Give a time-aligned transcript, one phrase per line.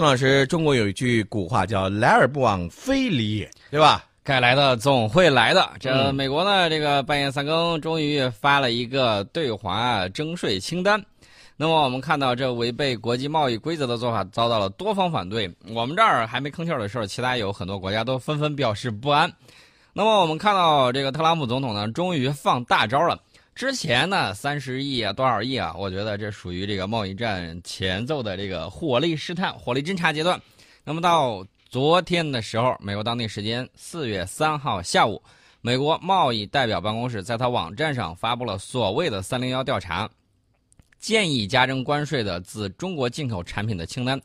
[0.00, 4.02] 宋老师，中国有一句古话叫“来而不往非礼也”，对吧？
[4.24, 5.72] 该来的总会来的。
[5.78, 11.04] 这美国呢，这个半夜三更终于发了一个对华征税清单。
[11.54, 15.54] 那么我们看到，这违背国际贸易规则的做法遭到了多方反对。
[15.68, 19.30] 我们这儿还没吭气儿的时候，其他有很多国家都纷纷表示不安。
[19.92, 23.18] 那么我们看到，这个特朗普总统呢，终于放大招了。
[23.54, 25.74] 之前呢，三十亿啊，多少亿啊？
[25.76, 30.40] 我觉得这属于这个贸易战前奏的这个火力试探、火力侦察阶段。
[30.82, 35.22] 那么到昨天的时候，美国当地时间四月三号下午，
[35.60, 40.08] 美国贸易代表办公室在他网站上发布了所谓的“三零幺”调查，
[40.98, 44.18] 建议加征关税的自中国进口产品的清单。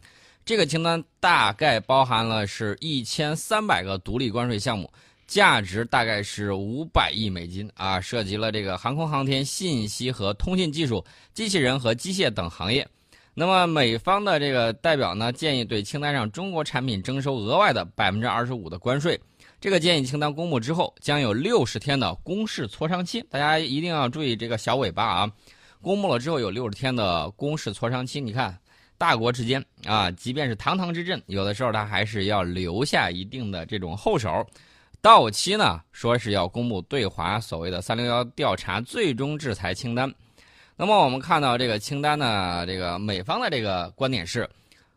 [0.46, 4.90] 这个清单大概包含了是一千三百个独立关税项目。
[5.28, 11.04] 价值大概是五百亿美金啊，涉及了这个航空航天、信息和通信技术、
[11.34, 12.88] 机器人和机械等行业。
[13.34, 19.20] 那么美方的这个代表呢，建议对清单上中国产品征收额外的百分之二十五的关税。
[19.60, 23.22] 这个建议清单公布之后，将有六十天的公示磋商期。
[23.30, 25.32] 大家一定要注意这个小尾巴啊！
[25.82, 28.22] 公布了之后有六十天的公示磋商期。
[28.22, 28.58] 你看，
[28.98, 34.46] 大国之间啊，即便是堂堂之阵，有的时候他还是要留下一定的这种后手。
[35.06, 40.12] 到期呢，说是要公布对华所谓的“三零幺”调查最终制裁清单。
[40.76, 44.50] 那么我们看到这个清单呢，这个美方的这个观点是，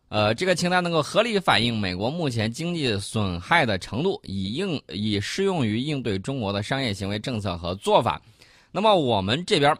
[0.08, 8.18] 呃，这个清单能够合理反映美国目前经济损害的程度，以应以适用于应对中国的商业行为政策和做法。
[8.72, 9.76] 那么我们这边，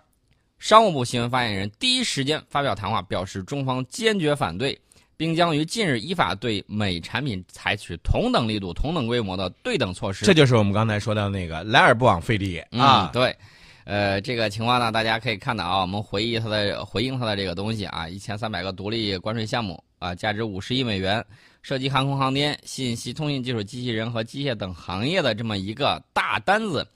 [0.59, 4.79] 商务部新闻发言人第一时间发表谈话，表示中方坚决反对。
[5.19, 10.25] 并将于近日依法对美产品采取同等力度、同等规模的对等措施。
[10.25, 13.11] 这就是我们刚才说到那个“来而不往非礼也”啊。
[13.13, 13.37] 对，
[13.83, 21.23] 呃，这个情况呢，大家可以看到啊，我们回忆他的回应他的这个东西啊，一千三百个独立关税项目啊，价值五十亿美元，
[21.63, 26.87] 涉及航空航天、信息通信技术、机器人和机械等行业的这么一个大单子，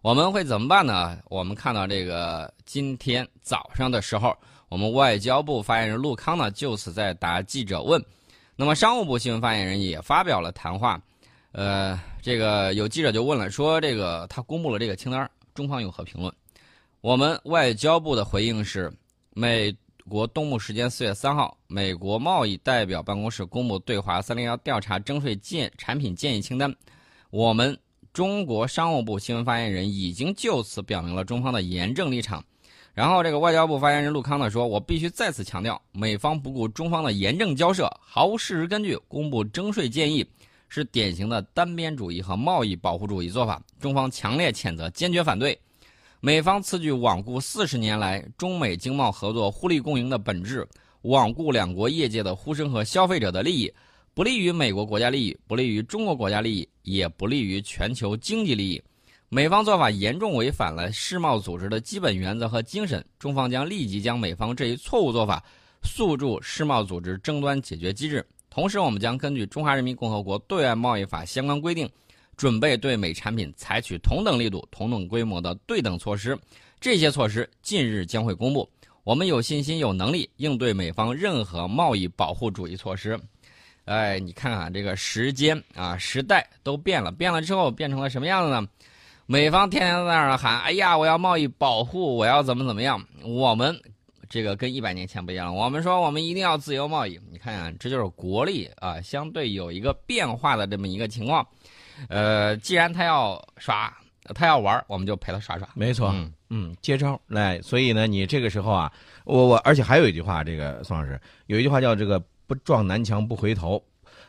[0.00, 1.18] 我们会怎么办呢？
[1.28, 4.34] 我们看到这个今天早上的时候。
[4.68, 8.04] 我们外交部发言人陆康呢，就此在答记者问。
[8.56, 11.00] 那么商务部新闻发言人也发表了谈话。
[11.52, 16.32] 呃，这个有记者就问了，说这个他公布了这个清单，中方有何评论？
[17.00, 18.92] 我们外交部的回应是：
[19.34, 19.74] 美
[20.08, 26.74] 国东部时间四月三号，美国贸易代表办公室公布对华“三零幺”调查征税建产品建议清单。
[27.30, 27.78] 我们
[28.12, 32.44] 中国商务部新闻发言人已经就此表明了中方的严正立场。
[32.96, 40.26] 然后，这个外交部发言人陆康呢说：“我必须再次强调，美方不顾中方的严正交涉，毫无事实根据公布征税建议，
[40.70, 45.58] 是典型的单边主义和贸易保护主义做法，中方强烈谴责，坚决反对。
[46.20, 50.66] 美方此举罔顾四十年来中美经贸合作互利共赢的本质，
[51.02, 53.70] 罔顾两国业界的呼声和消费者的利益，
[54.14, 58.82] 不利于美国国家利益，不利于中国国家利益，也不利于全球经济利益。”
[59.36, 65.44] 美方做法严重违反了世贸组织的基本原则和精神，中方将立即将美方这一错误做法
[65.82, 68.26] 诉诸世贸组织争端解决机制。
[68.48, 71.86] 同时，我们将根据《中华人民共和国对外贸易法》相关规定，
[72.34, 76.34] 准备对美产品采取同等力度、同等规模的对等措施。
[76.80, 78.66] 这些措施近日将会公布。
[79.04, 83.20] 我们有信心、有能力应对美方任何贸易保护主义措施。
[83.84, 88.66] 哎，你看看这个时间啊，时代都变了，变了之后变成了什么样子呢？
[89.28, 93.76] 美方天天在那儿喊：“哎呀，我要贸易保护，我要怎么怎么样？”我们
[94.28, 95.52] 这个跟一百年前不一样了。
[95.52, 97.18] 我们说我们一定要自由贸易。
[97.32, 101.44] 你看看，这就是国力啊，相对有一个变化的这么一个情况。
[102.08, 103.92] 呃，既然他要耍，
[104.32, 105.68] 他要玩，我们就陪他耍耍。
[105.74, 106.14] 没错，
[106.50, 107.60] 嗯，接招来。
[107.62, 108.92] 所以呢，你这个时候啊，
[109.24, 113.82] 我我，而且还有一句话，这个宋老师有一句话叫“这个不撞南墙不回头”。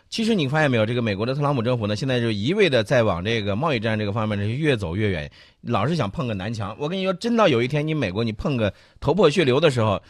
[0.09, 5.29] 其实你发现没有，这个美国的特朗普政府呢，现在就一味的在往这个贸易战这个方面呢越走越远，
[5.62, 6.75] 老是想碰个南墙。
[6.79, 10.01] 我跟你说，真到有一天你美国你碰个头破血流的时候，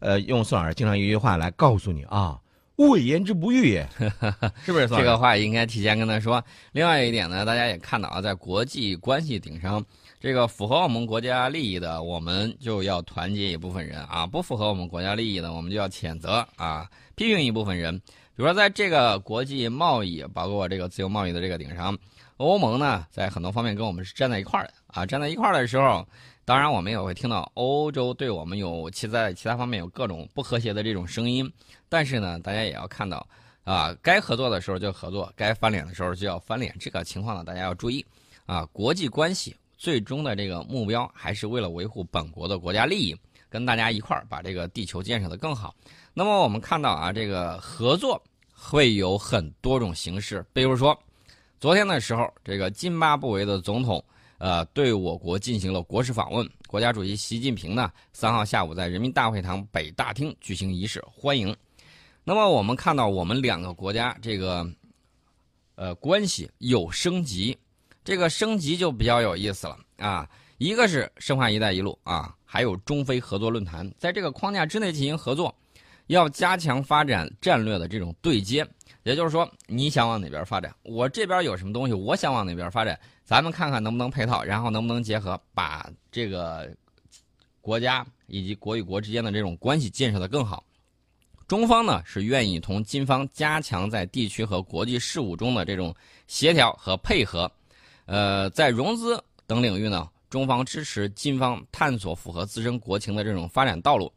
[0.00, 2.36] 呃，用宋老师经常一句话来告诉你啊，
[2.76, 3.88] 勿谓言之不预也，
[4.64, 4.88] 是不是？
[4.88, 6.42] 这个话应该提前跟他说。
[6.72, 9.82] 另外一点呢，大家也看到啊，在国际关系顶上，
[10.18, 18.02] 这个符合我们国家利益的，我们就要团结一部分人啊；不符合我们国家利益的，我们就要谴责啊，批评一部分人。
[18.36, 21.96] 比如说，在这个国际贸易，包括这个自由贸易的这个顶上，
[22.36, 25.06] 欧盟呢，在很多方面跟我们是站在一块儿的啊。
[25.06, 26.04] 站在一块儿的时候，
[26.44, 31.48] 当然我们也会听到欧洲对我们有其在其他方面有各种不和谐的这种声音。
[31.88, 33.24] 但是呢，大家也要看到
[33.62, 36.74] 啊，该合作的时候就合作，该翻脸的时候就要翻脸。
[36.80, 38.04] 这个情况呢，大家要注意
[38.46, 38.66] 啊。
[38.72, 43.16] 国际关系最终的这个目标还是为了维护本国的国家利益，
[43.54, 45.72] 跟大家一块儿把这个地球建设的更好。
[46.12, 48.20] 那么我们看到啊，这个合作。
[48.66, 50.98] 会有很多种形式，比如说，
[51.60, 54.02] 昨天的时候，这个津巴布韦的总统
[54.38, 61.54] 呃对我国进行了国事访问，国家主席习近平呢三号下午在人民大会堂北大厅举行仪式欢迎。
[62.22, 64.66] 那么我们看到我们两个国家这个
[65.74, 67.58] 呃关系有升级，
[68.02, 70.26] 这个升级就比较有意思了啊。
[70.56, 75.52] 一个是深化“一带一路”啊，还有中非合作论坛，在这个框架之内进行合作，
[76.06, 78.64] 要加强发展战略的这种对接。
[79.02, 86.72] 也就是说，你想往哪边发展，我这边有什么东西，我想往哪边发展，咱们看看能不能配套，然后能不能结合，把这个
[87.60, 90.62] 国家以及国与国之间的这种关系建设的更好。
[91.48, 95.92] 中方呢是愿意同金方加强在地区和国际事务中的这种
[96.28, 97.50] 协调和配合，
[98.06, 100.08] 呃，在融资等领域呢。
[100.34, 104.12] 中方支持金方探索符合自身国情的这种发展道路，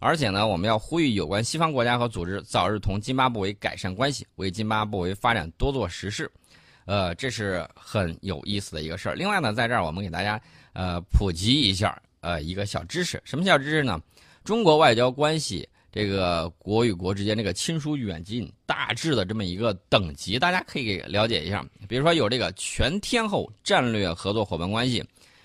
[0.00, 6.30] 而且呢，我们要呼吁有关西方国家和组织早日同津巴布韦改善关系，为津巴布韦发展多做实事。
[6.84, 9.14] 呃，这是很有意思的一个事儿。
[9.14, 10.38] 另外呢，在这儿我们给大家
[10.74, 13.98] 呃普及一下呃一个小知识，什么小知识呢？
[14.44, 21.66] 中国外交关系这个国与国之间这个亲疏远近大致的这么一个等级，大家可以了解一下。
[21.88, 25.02] 比如说有这个全天候战略合作伙伴关系。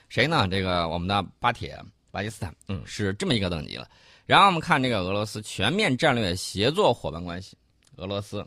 [0.09, 0.48] 谁呢？
[0.48, 1.77] 这个我们的巴铁
[2.12, 3.88] 巴基斯坦，嗯，是这么一个等级了。
[4.25, 7.57] 然后我们看这个俄罗斯全面战略协作伙伴关系，
[7.95, 8.45] 俄罗斯，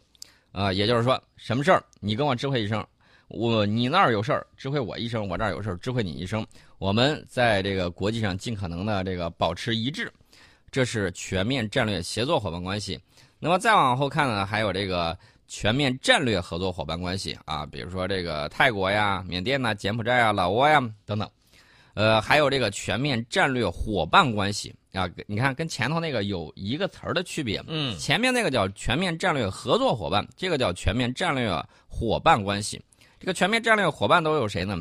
[0.53, 2.87] 啊，也就是说，什么事儿你跟我知会一声，
[3.29, 6.47] 我你那儿有事儿知会我一声，我这儿有事儿知会你一声，
[6.79, 10.13] 我们在这个国际上尽可能的这个保持一致，
[10.71, 13.01] 这是全面战略协作伙伴关系。
[13.39, 15.17] 那么再往后看呢，还有这个
[15.49, 21.27] 全面战略合作伙伴关系啊，比如说这个泰国呀、缅甸呐、柬埔寨啊、老挝呀等等。
[21.95, 27.63] 呃，还有这个全面战略伙伴关系啊，你看跟前头那个有一个词儿的区别。
[27.67, 31.51] 嗯，前面那个叫全面战略合作伙伴，这个叫全面战略
[31.89, 32.81] 伙伴关系。
[33.19, 34.79] 这个全面战略伙伴都有谁呢？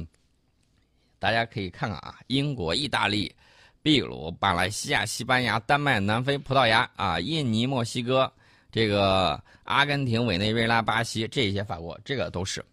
[1.19, 3.35] 大家可以看看啊，英国、意大利、
[3.81, 8.31] 秘鲁、马来西亚、西班牙、丹麦、南非、葡萄牙啊，印尼、墨西哥，
[8.71, 12.63] 这个阿根廷、委内瑞拉、巴西这些法国，这个都是。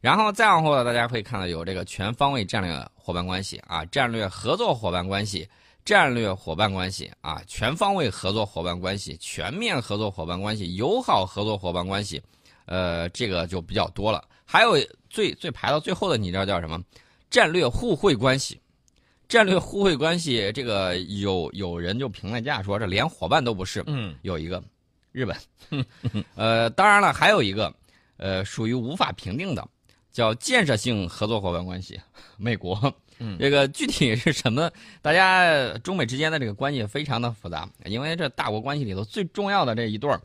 [0.00, 5.48] 然后再往后呢，大家会看到有这个全方位战略伙伴关系啊，战略合作伙伴关系，
[5.84, 12.22] 战略伙伴关系啊，全方位合作伙伴关系，全面合作伙伴关系，友好合作伙伴关系，
[12.66, 14.22] 呃，这个就比较多了。
[14.44, 14.76] 还有
[15.10, 16.80] 最最排到最后的，你知道叫什么？
[17.28, 18.60] 战略互惠关系，
[19.28, 23.82] 战略互惠关系，这个有有人就评论价说这连伙伴都不是。
[23.86, 24.62] 嗯，有一个
[25.10, 25.36] 日本，
[26.36, 27.74] 呃，当然了，还有一个
[28.18, 29.66] 呃，属于无法评定的。
[30.16, 32.00] 叫建设性合作伙伴关系，
[32.38, 34.70] 美国，嗯，这个具体是什么？
[35.02, 40.18] 大家中美之间的这个关系非常的复杂，因为这大国关系里头最重要的这一对儿，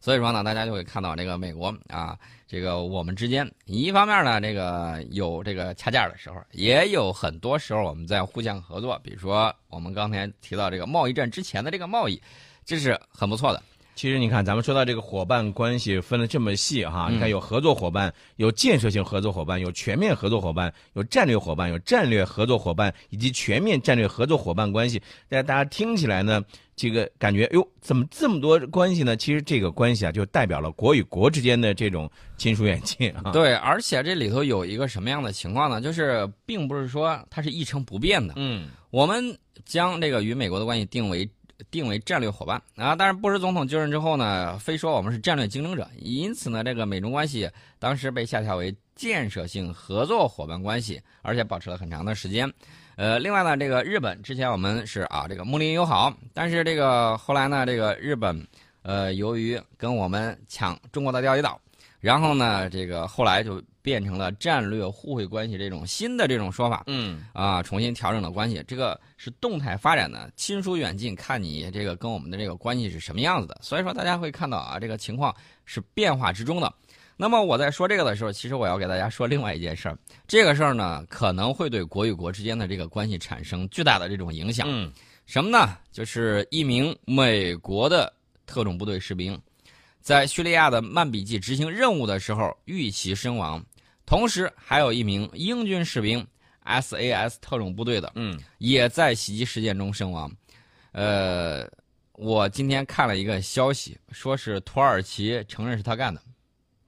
[0.00, 12.20] 所以说呢，大家就会看到这个美国啊，这个我们之间一方面呢，这个有这个掐架的时候，也有很多时候我们在互相合作，比如说我们刚才提到这个贸易战之前的这个贸易，
[12.64, 13.62] 这是很不错的。
[13.96, 25.00] 其实你看，咱们说到这个伙伴关系分的这么细哈，你看有合作伙伴，有建设性合作伙伴，有全面合作伙伴，有战略伙伴，有战略合作伙伴，以及全面战略合作伙伴关系。
[25.30, 26.44] 大家大家听起来呢，
[26.76, 29.16] 这个感觉哟，怎么这么多关系呢？
[29.16, 33.32] 其实这个关系啊，就代表了国与国之间的这种亲疏远近啊。
[33.32, 35.80] 对，而且这里头有一个什么样的情况呢？
[35.80, 38.34] 就是并不是说它是一成不变的。
[38.36, 41.26] 嗯，我们将这个与美国的关系定为。
[41.70, 52.50] 定为战略伙伴啊，但是布什总统就任之后呢，非说我们是战略竞争者，因此呢，这个美中关系当时被下调为建设性合作伙伴关系，而且保持了很长的时间。
[52.96, 58.46] 呃，另外呢，这个日本之前我们是啊，这个睦邻友好，但是这个后来呢，这个日本
[58.82, 61.60] 呃，由于跟我们抢中国的钓鱼岛，
[62.06, 63.60] 然后呢，这个后来就。
[63.86, 73.56] 变成了战略互惠关系这种新的这种说法，嗯啊，重新调整了关系，这个是动态发展的，亲疏远近看你这个跟我们的这个关系是什么样子的。
[73.62, 75.32] 所以说大家会看到啊，这个情况
[75.66, 76.74] 是变化之中的。
[77.16, 79.96] 那么我在说这个的时候，其实我要给大家说另外一件事儿，
[80.26, 84.66] 这个事儿呢可能会对国与国之间的这个关系产生巨大的这种影响。
[84.68, 84.90] 嗯，
[85.26, 85.78] 什么呢？
[85.92, 88.12] 就是一名美国的
[88.46, 89.40] 特种部队士兵，
[90.06, 93.60] 在叙利亚的曼比季执行任务的时候遇袭身亡。
[94.06, 96.24] 同时，还有一名英军士兵
[96.64, 100.30] ，SAS 特种部队的，嗯，也在袭击事件中身亡。
[100.92, 101.68] 呃，
[102.12, 106.22] 我今天看了一个消息，说是土耳其承认是他干的。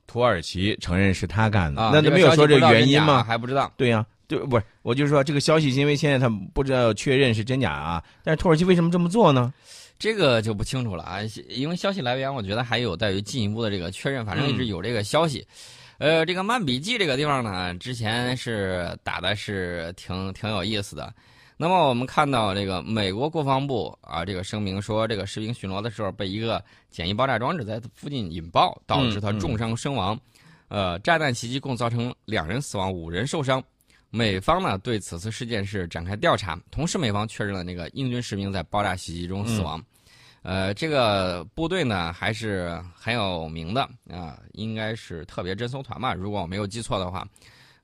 [0.06, 3.25] 土耳其承认是他干的，那没有说这原因吗？
[3.25, 3.72] 还不知道。
[3.76, 8.00] 对呀，对，不是，我就是说这个消息，因为现在他不知道确认是真假啊。
[8.22, 9.52] 但是土耳其为什么这么做呢？
[9.99, 15.47] 这个就不清楚了啊，因为消息来源我觉得还有待于进一步的这个确认，反正一直有这个消息。
[15.99, 21.12] 呃，这个曼笔记这个地方呢，之前是打的是挺挺有意思的。
[21.57, 30.17] 那么我们看到这个美国国防部啊，这个声明说，这个士兵巡逻的时候被一个简易爆炸装置在附近引爆，导致他重伤身亡。
[30.69, 33.61] 呃，炸弹袭击共造成两人死亡，五人受伤。
[34.10, 39.82] 美方呢对此次事件是展开调查，同时美方确认了那个英军士兵在爆炸袭击中死亡。
[40.42, 47.26] 呃，这个部队呢还是很有名的啊，应该是特别侦搜团吧，如果我没有记错的话。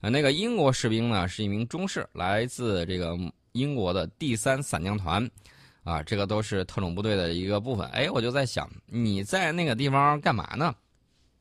[0.01, 3.17] 呃，那个英国士兵呢是一名中士，来自这个。
[3.55, 5.31] 英国的第三伞降团，
[5.85, 7.89] 啊，这个都是特种部队的一个部分。
[7.91, 10.75] 哎，我就在想，你在那个地方干嘛呢？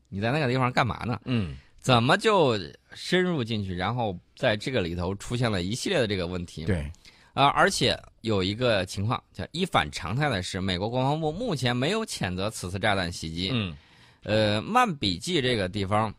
[0.08, 1.20] 你在那个地方干嘛呢？
[1.24, 2.58] 嗯，怎么就
[2.94, 6.64] 深入进去，然后在这个里头出现了一系列的这个问题？
[6.64, 6.90] 对，
[7.34, 13.50] 啊，而且有一个情况叫一反常态的是，美国国防部目前没有谴责此次炸弹袭击。
[13.52, 13.76] 嗯，
[14.22, 16.14] 呃，曼比季这个地方，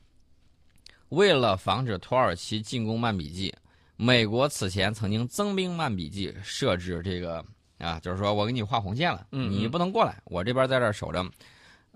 [1.10, 3.52] 为了防止土耳其进攻曼比季。
[3.98, 7.44] 美国此前曾经增兵曼比季，设置这个
[7.80, 11.26] 啊，就是说我给你画红线了，你不能过来，我这边在这守着。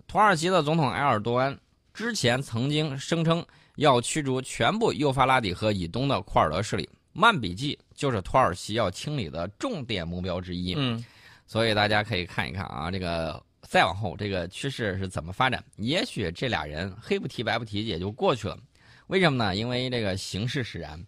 [0.08, 1.56] 土耳其的总统埃尔多安
[1.94, 10.74] 之前曾经声称要驱逐全部幼发拉底河以东的库尔德势力，曼比季就是土耳其要清理的重点目标之一。
[10.78, 11.04] 嗯，
[11.48, 15.64] 所以大家可以看一看啊，这个再往后这个趋势是怎么发展？
[15.78, 18.58] 也许这俩人黑不提白不提也就过去了。
[19.08, 19.56] 为什么呢？
[19.56, 21.04] 因为这个形势使然。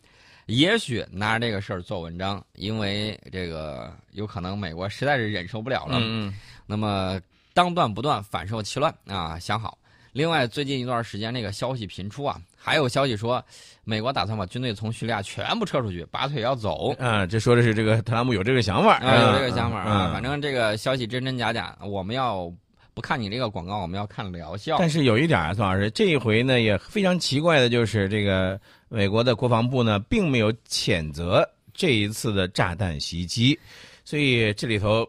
[0.48, 5.98] 也许拿着这个事儿做文章，因为这个有可能美国实在是忍受不了了。
[6.02, 6.34] 嗯
[6.66, 7.22] 那么
[7.54, 9.38] 当断不断，反受其乱啊！
[9.38, 9.78] 想好。
[10.12, 13.44] 另外，最近一段时间，这个消息频出啊，还有消息说，
[13.84, 16.94] 美国打算把军队从叙利亚全部撤出去，拔腿要走。
[17.00, 20.12] 啊，这说的是这个特朗普有这个想法啊，有这个想法啊。
[20.14, 22.52] 反正这个消息真真假假，我们要
[22.94, 24.78] 不看你这个广告，我们要看疗效。
[24.80, 28.60] 但是有一点啊，宋老师，这一回呢也非常奇怪的就是这个。
[28.94, 33.58] 美国的国防部呢，并没有谴责这一次的炸弹袭击，
[34.04, 35.08] 所以这里头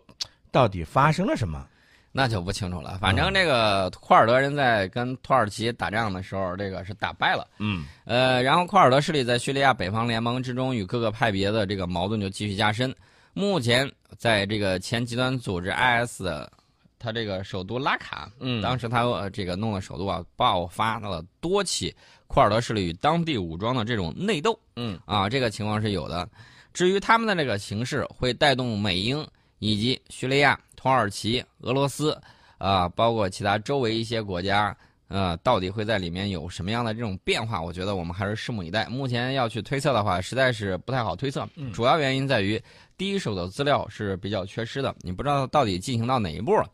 [0.53, 1.67] 到底发生了什么，
[2.13, 2.99] 那就不清楚了。
[3.01, 7.49] 反正这个库尔德人在跟土耳其打仗的时候，这个是打败了。
[7.59, 12.95] 嗯，呃，然后库尔德势力在叙利亚北方联盟之中与各个派别的这个矛盾就继续加深。
[13.33, 16.53] 目前在这个前极端组织 IS 的
[16.99, 21.95] 他这个首都拉卡，嗯，当时他这个弄的首都啊，爆发了多起。
[22.29, 26.27] 库尔德势力与当地武装的这种内斗，嗯啊，这个情况是有的。
[26.73, 29.27] 至于他们的这个形势，会带动美英
[29.59, 32.21] 以及叙利亚、土耳其、俄罗斯
[32.59, 37.63] 啊，包括其他周围一些国家，呃，到底会在里面有什么样的这种变化？
[37.63, 38.87] 我觉得我们还是拭目以待。
[38.87, 41.49] 目前要去推测的话，实在是不太好推测。
[41.73, 42.61] 主要原因在于
[42.99, 46.69] 第一手的资料是比较缺失的，你不知道到底进行到哪一步了。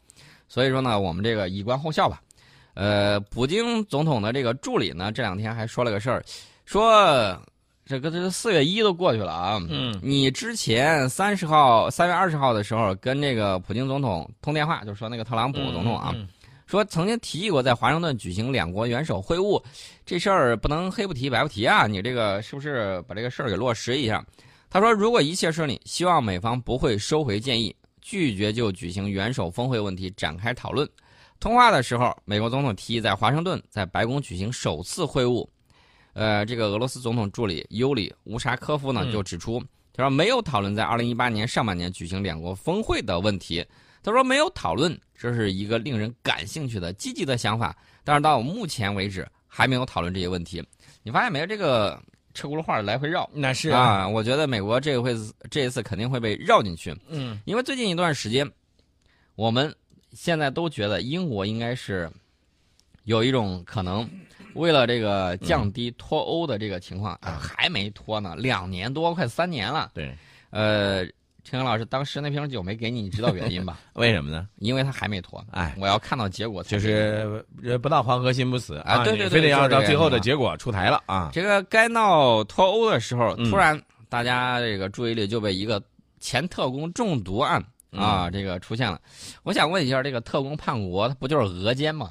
[0.49, 2.23] 所以说呢，我们这个以观后效吧。
[2.73, 6.25] 呃，普京总统的这个助理呢，这两天还说了个事儿，
[6.65, 7.39] 说
[7.89, 16.15] 这个这四月一都过去了啊，嗯，你之前三十号、三月二十号的时候跟这个普京总统通电话，就说那个特朗普总统啊，
[16.67, 19.63] 说曾经提议过在华盛顿举行两国元首会晤，
[20.05, 24.23] 这事儿不能黑不提白不提啊，你这个是不是把这个事儿给落实一下？
[24.69, 30.87] 他说，如果一切顺利，希望美方不会收回建议，拒绝就举行元首峰会问题展开讨论。
[31.41, 35.49] 通话的时候，美国总统提议在华盛顿在白宫举行首次会晤。
[36.19, 43.65] 呃，这个俄罗斯总统助理尤里乌沙科夫呢就指出，他说没有讨论在二零一八年上半年举行两国峰会的问题。
[44.03, 47.77] 他说没有讨论，这是一个令人感兴趣的积极的想法。
[48.03, 50.61] 但是到目前为止还没有讨论这些问题。
[51.03, 51.47] 你发现没有？
[51.47, 52.01] 这个
[52.35, 54.09] 车轱辘话来回绕，那是啊。
[54.09, 55.15] 我觉得美国这个会
[55.51, 56.97] 这一次肯定会被绕进去。
[57.09, 58.51] 嗯，因为最近一段时间，
[59.37, 59.73] 我们。
[60.15, 62.11] 现在都觉得英国应该是
[63.05, 64.09] 有一种可能，
[64.55, 69.91] 为了这个降低脱欧的这个情况啊，还没脱呢，两年多快三年了。
[69.95, 70.17] 对，
[70.51, 71.05] 呃，
[71.45, 73.79] 陈阳老师，当时那瓶酒没给你，你知道原因吧？
[73.95, 74.49] 为什么呢？
[74.59, 75.45] 因为他还没脱。
[75.51, 77.45] 哎，我要看到结果，就是
[77.83, 79.05] 不到黄河心不死啊！
[79.05, 81.31] 对对对，非得要到最后的结果出台了啊！
[81.33, 85.83] 这个该闹脱欧的时候，突然大家这个注意力就被一个
[86.21, 87.65] 前特工中毒案。
[87.91, 89.01] 啊，这个出现了，
[89.45, 92.11] 我想问一下，这个特工叛国，他不就是俄奸吗？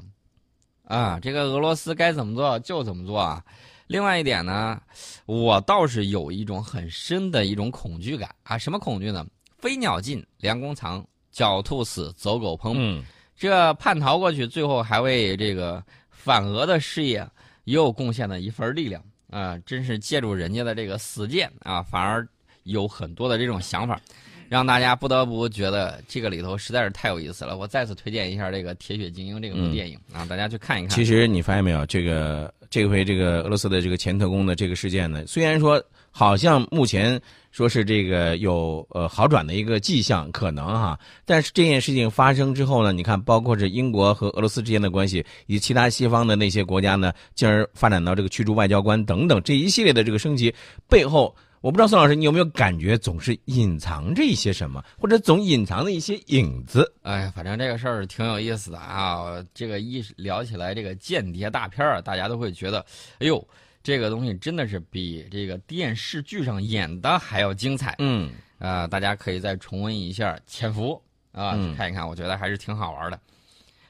[0.88, 3.44] 啊，这个俄罗斯该怎么做就怎么做啊。
[3.88, 4.82] 另外一点呢，
[5.25, 9.25] 我倒是有一种很深的一种恐惧感啊，什么恐惧呢？
[9.58, 11.01] 飞鸟尽，良弓藏；
[11.34, 12.74] 狡兔死，走狗烹。
[12.75, 13.03] 嗯，
[13.36, 17.27] 这叛逃过去，最后还为这个反俄的事业
[17.63, 19.58] 又贡献了一份力量啊！
[19.65, 22.27] 真是借助人家的这个死谏啊，反而
[22.63, 24.00] 有很多的这种想法。
[24.50, 27.58] 让大家不得不觉得这个里头实在是太有意思了。
[27.58, 30.89] 我再次推荐一下这个《铁血精英》这个部电影啊，大家去看一看。
[30.89, 37.20] 其实你发现没有，这个这回这个俄罗斯的这个前特工的这个事件呢，虽然说好像目前
[37.51, 50.54] 说是这个有呃好转的一个迹象，可能哈，但是这件事情发生之后呢，你看，包括是英国和俄罗斯之间的关系，以及其他西方的那些国家呢，进而发展到这个驱逐外交官等等这一系列的这个升级
[50.88, 51.36] 背后。
[51.62, 56.94] 我不知道宋老师，你有没有感觉总是隐藏着一些什么，或者总隐藏着一些影子？
[57.02, 59.44] 哎，反正这个事儿挺有意思的啊。
[59.56, 62.86] 这个一聊起来，这个间谍大片儿，大家都会觉得，
[63.20, 63.46] 哎呦，
[63.82, 67.96] 这个东西真的是比这个电视剧上演的还要精彩。
[67.98, 71.02] 嗯，啊，大家可以再重温一下《潜伏》
[71.40, 73.20] 啊，看一看，我觉得还是挺好玩的。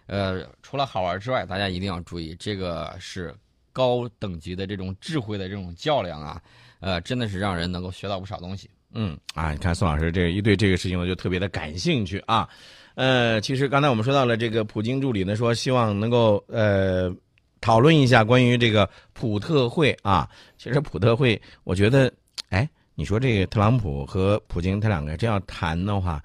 [0.05, 3.35] 呃，除了好玩之外，大家一定要注意，这个是
[3.73, 6.41] 高等级的这种智慧的这种较量啊。
[6.79, 8.69] 呃，真的是让人能够学到不少东西。
[8.93, 12.47] 嗯啊，你看宋老师这一对这个事情，我就特别的感兴趣啊。
[12.95, 17.13] 呃，其实刚才我们说到了这个普京助理呢，说希望能够呃
[17.61, 20.27] 讨论一下关于这个普特会啊。
[20.57, 22.11] 其实普特会，我觉得，
[22.49, 26.23] 哎，你说这个特朗普和普京他两个真要谈的话，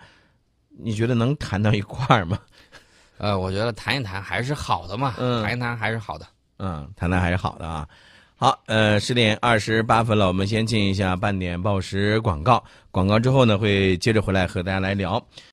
[0.69, 2.39] 你觉得能谈到一块儿吗？
[3.19, 6.27] 呃，我觉得谈一谈还是好的嘛，谈一谈还是好的。
[6.59, 7.87] 嗯，谈谈还是好的啊。
[8.43, 12.61] 好，呃，十点二十八分了，我们先进一下半点报时广告。
[12.91, 15.25] 广告之后呢，会接着回来和大家来聊。